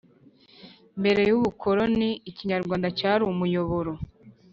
Mbere 0.99 1.21
y’ubukoroni, 1.29 2.09
Ikinyarwanda 2.29 2.87
cyari 2.99 3.21
umuyoboro 3.31 3.91